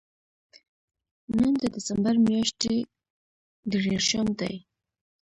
نن 1.37 1.53
د 1.61 1.63
دېسمبر 1.75 2.15
میاشتې 2.27 2.75
درېرشم 3.71 4.27
دی 4.39 4.55